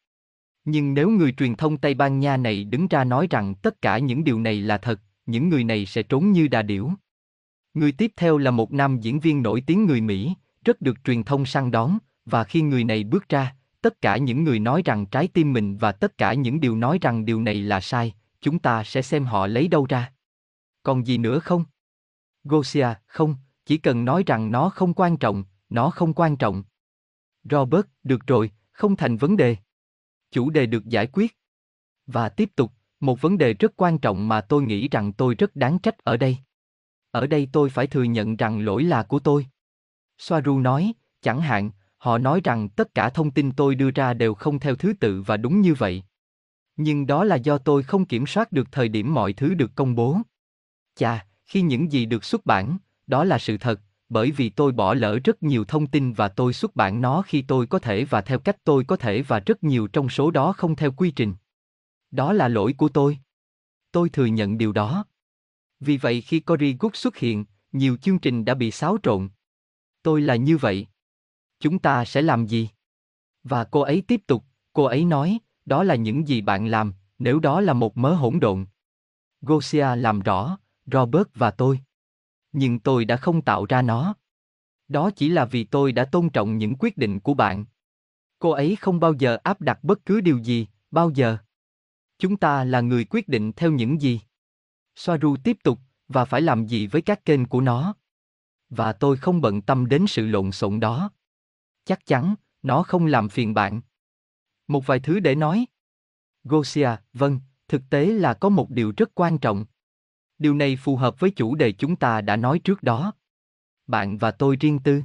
[0.67, 3.99] Nhưng nếu người truyền thông Tây Ban Nha này đứng ra nói rằng tất cả
[3.99, 6.93] những điều này là thật, những người này sẽ trốn như đà điểu.
[7.75, 11.25] Người tiếp theo là một nam diễn viên nổi tiếng người Mỹ, rất được truyền
[11.25, 15.07] thông săn đón, và khi người này bước ra, tất cả những người nói rằng
[15.07, 18.59] trái tim mình và tất cả những điều nói rằng điều này là sai, chúng
[18.59, 20.13] ta sẽ xem họ lấy đâu ra.
[20.83, 21.65] Còn gì nữa không?
[22.45, 23.35] Gosia, không,
[23.67, 26.65] chỉ cần nói rằng nó không quan trọng, nó không quan trọng.
[27.51, 29.57] Robert, được rồi, không thành vấn đề.
[30.37, 31.37] Chủ đề được giải quyết.
[32.07, 35.57] Và tiếp tục, một vấn đề rất quan trọng mà tôi nghĩ rằng tôi rất
[35.57, 36.39] đáng trách ở đây.
[37.11, 39.47] Ở đây tôi phải thừa nhận rằng lỗi là của tôi.
[40.19, 44.35] Soaru nói, chẳng hạn, họ nói rằng tất cả thông tin tôi đưa ra đều
[44.35, 46.03] không theo thứ tự và đúng như vậy.
[46.77, 49.95] Nhưng đó là do tôi không kiểm soát được thời điểm mọi thứ được công
[49.95, 50.19] bố.
[50.95, 54.95] Chà, khi những gì được xuất bản, đó là sự thật, bởi vì tôi bỏ
[54.95, 58.21] lỡ rất nhiều thông tin và tôi xuất bản nó khi tôi có thể và
[58.21, 61.35] theo cách tôi có thể và rất nhiều trong số đó không theo quy trình.
[62.11, 63.19] Đó là lỗi của tôi.
[63.93, 65.05] Tôi thừa nhận điều đó.
[65.81, 69.29] Vì vậy khi Cory Good xuất hiện, nhiều chương trình đã bị xáo trộn.
[70.03, 70.87] Tôi là như vậy.
[71.61, 72.69] Chúng ta sẽ làm gì?
[73.43, 77.39] Và cô ấy tiếp tục, cô ấy nói, đó là những gì bạn làm, nếu
[77.39, 78.67] đó là một mớ hỗn độn.
[79.41, 81.81] Gosia làm rõ, Robert và tôi.
[82.59, 84.15] Nhưng tôi đã không tạo ra nó.
[84.89, 87.65] Đó chỉ là vì tôi đã tôn trọng những quyết định của bạn.
[88.39, 91.37] Cô ấy không bao giờ áp đặt bất cứ điều gì, bao giờ.
[92.19, 94.21] Chúng ta là người quyết định theo những gì.
[94.95, 97.95] Soaru tiếp tục, và phải làm gì với các kênh của nó.
[98.71, 101.11] Và tôi không bận tâm đến sự lộn xộn đó.
[101.85, 103.81] Chắc chắn, nó không làm phiền bạn.
[104.69, 105.67] Một vài thứ để nói.
[106.45, 109.65] Gosia, vâng, thực tế là có một điều rất quan trọng.
[110.39, 113.13] Điều này phù hợp với chủ đề chúng ta đã nói trước đó.
[113.87, 115.03] Bạn và tôi riêng tư.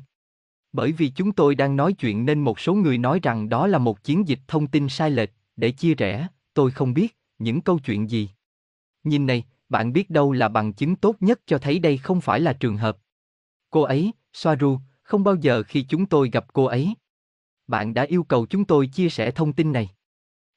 [0.74, 3.78] Bởi vì chúng tôi đang nói chuyện nên một số người nói rằng đó là
[3.78, 7.80] một chiến dịch thông tin sai lệch, để chia rẽ, tôi không biết, những câu
[7.80, 8.30] chuyện gì.
[9.04, 12.40] Nhìn này, bạn biết đâu là bằng chứng tốt nhất cho thấy đây không phải
[12.40, 12.98] là trường hợp.
[13.70, 16.94] Cô ấy, Soaru, không bao giờ khi chúng tôi gặp cô ấy.
[17.68, 19.90] Bạn đã yêu cầu chúng tôi chia sẻ thông tin này.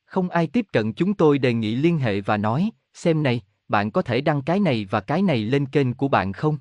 [0.05, 3.43] Không ai tiếp cận chúng tôi đề nghị liên hệ và nói, xem này,
[3.75, 6.59] bạn có thể đăng cái này và cái này lên kênh của bạn không?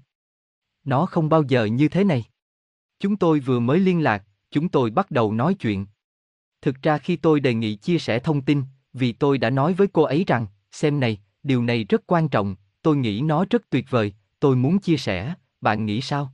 [0.83, 2.23] Nó không bao giờ như thế này.
[2.99, 5.85] Chúng tôi vừa mới liên lạc, chúng tôi bắt đầu nói chuyện.
[6.61, 9.87] Thực ra khi tôi đề nghị chia sẻ thông tin, vì tôi đã nói với
[9.87, 13.85] cô ấy rằng, xem này, điều này rất quan trọng, tôi nghĩ nó rất tuyệt
[13.89, 16.33] vời, tôi muốn chia sẻ, bạn nghĩ sao?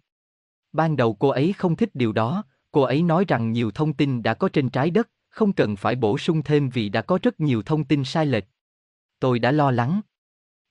[0.71, 4.23] Ban đầu cô ấy không thích điều đó, cô ấy nói rằng nhiều thông tin
[4.23, 7.39] đã có trên trái đất, không cần phải bổ sung thêm vì đã có rất
[7.39, 8.45] nhiều thông tin sai lệch.
[9.19, 10.01] Tôi đã lo lắng.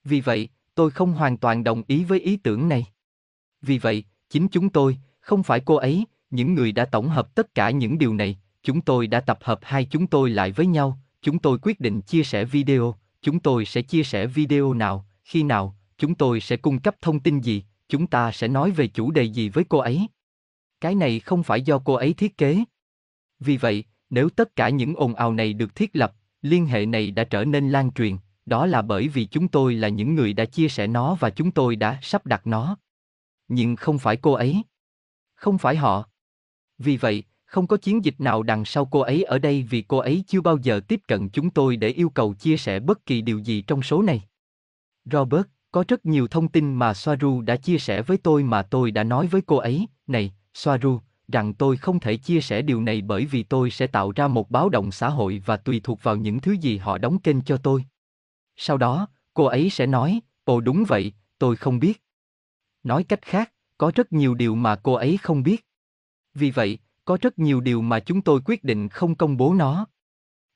[0.09, 2.87] Vì vậy, tôi không hoàn toàn đồng ý với ý tưởng này.
[3.63, 7.55] Vì vậy, chính chúng tôi, không phải cô ấy, những người đã tổng hợp tất
[7.55, 10.99] cả những điều này, chúng tôi đã tập hợp hai chúng tôi lại với nhau,
[11.23, 15.43] chúng tôi quyết định chia sẻ video, chúng tôi sẽ chia sẻ video nào, khi
[15.43, 19.11] nào, chúng tôi sẽ cung cấp thông tin gì, chúng ta sẽ nói về chủ
[19.11, 20.07] đề gì với cô ấy.
[20.81, 22.65] Cái này không phải do cô ấy thiết kế.
[23.41, 27.11] Vì vậy, nếu tất cả những ồn ào này được thiết lập, liên hệ này
[27.11, 28.17] đã trở nên lan truyền,
[28.49, 31.51] đó là bởi vì chúng tôi là những người đã chia sẻ nó và chúng
[31.51, 32.77] tôi đã sắp đặt nó.
[33.49, 34.63] Nhưng không phải cô ấy.
[35.35, 36.09] Không phải họ.
[36.79, 39.99] Vì vậy, không có chiến dịch nào đằng sau cô ấy ở đây vì cô
[39.99, 43.21] ấy chưa bao giờ tiếp cận chúng tôi để yêu cầu chia sẻ bất kỳ
[43.21, 44.23] điều gì trong số này.
[45.05, 48.91] Robert, có rất nhiều thông tin mà Soaru đã chia sẻ với tôi mà tôi
[48.91, 53.03] đã nói với cô ấy, này, Soaru, rằng tôi không thể chia sẻ điều này
[53.03, 56.17] bởi vì tôi sẽ tạo ra một báo động xã hội và tùy thuộc vào
[56.17, 57.85] những thứ gì họ đóng kênh cho tôi.
[58.61, 62.03] Sau đó, cô ấy sẽ nói, ồ đúng vậy, tôi không biết.
[62.83, 65.67] Nói cách khác, có rất nhiều điều mà cô ấy không biết.
[66.35, 69.87] Vì vậy, có rất nhiều điều mà chúng tôi quyết định không công bố nó.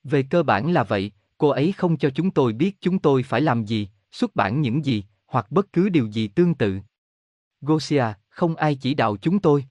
[0.05, 3.41] Về cơ bản là vậy, cô ấy không cho chúng tôi biết chúng tôi phải
[3.41, 6.81] làm gì, xuất bản những gì, hoặc bất cứ điều gì tương tự.
[7.61, 9.65] Gosia, không ai chỉ đạo chúng tôi.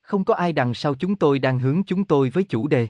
[0.00, 2.88] Không có ai đằng sau chúng tôi đang hướng chúng tôi với chủ đề.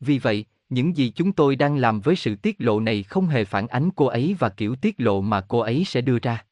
[0.00, 3.44] Vì vậy, những gì chúng tôi đang làm với sự tiết lộ này không hề
[3.44, 6.44] phản ánh cô ấy và kiểu tiết lộ mà cô ấy sẽ đưa ra.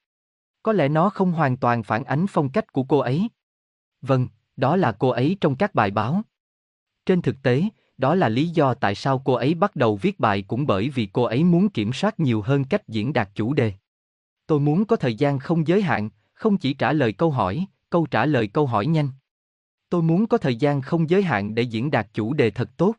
[0.63, 3.29] Có lẽ nó không hoàn toàn phản ánh phong cách của cô ấy.
[4.03, 6.23] Vâng, đó là cô ấy trong các bài báo.
[7.07, 7.63] Trên thực tế,
[7.99, 11.09] đó là lý do tại sao cô ấy bắt đầu viết bài cũng bởi vì
[11.13, 13.73] cô ấy muốn kiểm soát nhiều hơn cách diễn đạt chủ đề.
[14.47, 18.07] Tôi muốn có thời gian không giới hạn, không chỉ trả lời câu hỏi, câu
[18.07, 19.09] trả lời câu hỏi nhanh.
[19.89, 22.95] Tôi muốn có thời gian không giới hạn để diễn đạt chủ đề thật tốt.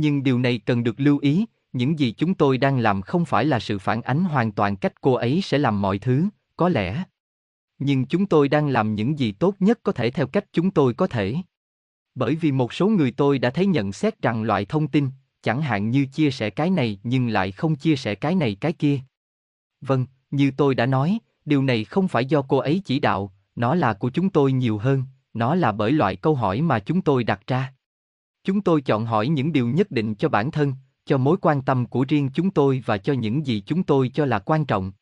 [0.00, 3.44] Nhưng điều này cần được lưu ý, những gì chúng tôi đang làm không phải
[3.44, 7.04] là sự phản ánh hoàn toàn cách cô ấy sẽ làm mọi thứ, có lẽ.
[7.78, 10.94] Nhưng chúng tôi đang làm những gì tốt nhất có thể theo cách chúng tôi
[10.94, 11.34] có thể.
[12.14, 15.08] Bởi vì một số người tôi đã thấy nhận xét rằng loại thông tin,
[15.42, 18.72] chẳng hạn như chia sẻ cái này nhưng lại không chia sẻ cái này cái
[18.72, 19.00] kia.
[19.80, 23.74] Vâng, như tôi đã nói, điều này không phải do cô ấy chỉ đạo, nó
[23.74, 25.02] là của chúng tôi nhiều hơn,
[25.34, 27.72] nó là bởi loại câu hỏi mà chúng tôi đặt ra.
[28.48, 31.86] Chúng tôi chọn hỏi những điều nhất định cho bản thân, cho mối quan tâm
[31.86, 34.92] của riêng chúng tôi và cho những gì chúng tôi cho là quan trọng.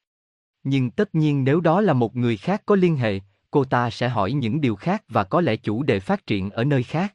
[0.65, 4.09] Nhưng tất nhiên nếu đó là một người khác có liên hệ, cô ta sẽ
[4.09, 7.15] hỏi những điều khác và có lẽ chủ đề phát triển ở nơi khác.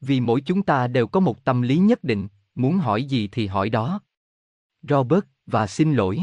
[0.00, 3.46] Vì mỗi chúng ta đều có một tâm lý nhất định, muốn hỏi gì thì
[3.46, 4.00] hỏi đó.
[4.88, 6.20] Robert, và xin lỗi.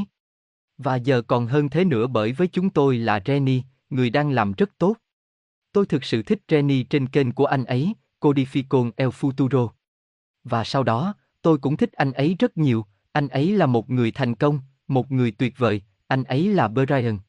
[0.78, 4.52] Và giờ còn hơn thế nữa bởi với chúng tôi là Jenny, người đang làm
[4.52, 4.95] rất tốt.
[5.71, 9.69] Tôi thực sự thích Jenny trên kênh của anh ấy, Codificon El Futuro.
[10.43, 14.12] Và sau đó, tôi cũng thích anh ấy rất nhiều, anh ấy là một người
[14.12, 17.19] thành công, một người tuyệt vời, anh ấy là Brian.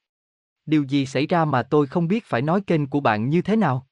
[0.66, 3.56] Điều gì xảy ra mà tôi không biết phải nói kênh của bạn như thế
[3.56, 3.86] nào?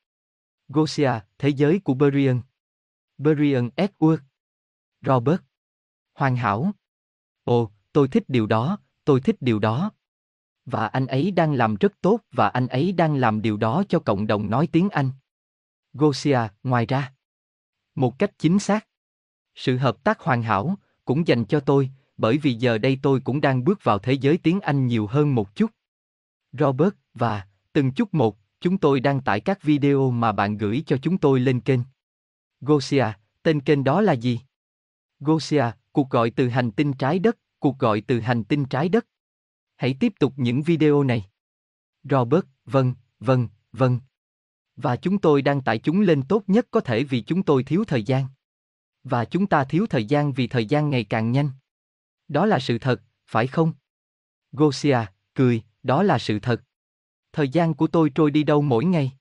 [0.68, 2.40] Gosia, thế giới của Brian.
[3.18, 4.18] Brian Edward.
[5.06, 5.40] Robert.
[6.14, 6.72] Hoàn hảo.
[7.44, 9.92] Ồ, tôi thích điều đó, tôi thích điều đó.
[10.64, 13.98] Và anh ấy đang làm rất tốt và anh ấy đang làm điều đó cho
[13.98, 15.10] cộng đồng nói tiếng Anh.
[15.98, 17.12] Gosia, ngoài ra.
[17.94, 18.86] Một cách chính xác.
[19.54, 23.40] Sự hợp tác hoàn hảo, cũng dành cho tôi, bởi vì giờ đây tôi cũng
[23.40, 25.70] đang bước vào thế giới tiếng Anh nhiều hơn một chút.
[26.52, 30.96] Robert, và, từng chút một, chúng tôi đăng tải các video mà bạn gửi cho
[30.96, 31.80] chúng tôi lên kênh.
[32.60, 33.06] Gosia,
[33.42, 34.40] tên kênh đó là gì?
[35.20, 39.06] Gosia, cuộc gọi từ hành tinh trái đất, cuộc gọi từ hành tinh trái đất.
[39.76, 41.24] Hãy tiếp tục những video này.
[42.04, 44.00] Robert, vâng, vâng, vâng.
[44.82, 47.84] Và chúng tôi đang tải chúng lên tốt nhất có thể vì chúng tôi thiếu
[47.84, 48.26] thời gian.
[49.04, 51.50] Và chúng ta thiếu thời gian vì thời gian ngày càng nhanh.
[52.28, 53.72] Đó là sự thật, phải không?
[54.52, 54.98] Gosia,
[55.34, 56.62] cười, đó là sự thật.
[57.32, 59.12] Thời gian của tôi trôi đi đâu mỗi ngày?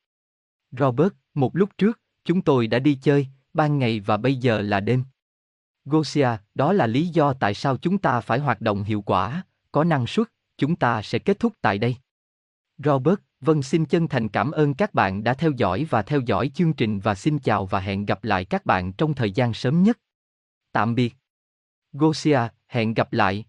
[0.72, 4.80] Robert, một lúc trước, chúng tôi đã đi chơi, ban ngày và bây giờ là
[4.80, 5.04] đêm.
[5.86, 9.84] Gosia, đó là lý do tại sao chúng ta phải hoạt động hiệu quả, có
[9.84, 11.96] năng suất, chúng ta sẽ kết thúc tại đây.
[12.78, 16.52] Robert, vâng xin chân thành cảm ơn các bạn đã theo dõi và theo dõi
[16.54, 19.84] chương trình và xin chào và hẹn gặp lại các bạn trong thời gian sớm
[19.84, 20.00] nhất.
[20.72, 21.16] Tạm biệt.
[21.94, 23.46] Gosia, hẹn gặp lại.